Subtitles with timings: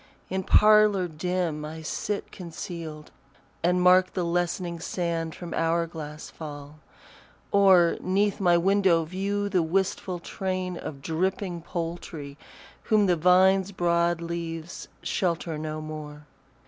[0.31, 3.11] In parlour dim I sit concealed,
[3.61, 6.79] And mark the lessening sand from hour glass fall;
[7.51, 12.35] Or 'neath my window view the wistful train Of dripping poultry,
[12.85, 16.25] whom the vine's broad leaves Shelter no more.